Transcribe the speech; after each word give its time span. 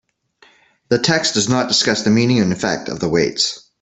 The 0.89 0.97
text 0.97 1.35
does 1.35 1.47
not 1.47 1.67
discuss 1.67 2.01
the 2.01 2.09
meaning 2.09 2.39
and 2.39 2.51
effect 2.51 2.89
of 2.89 2.99
the 2.99 3.07
weights. 3.07 3.69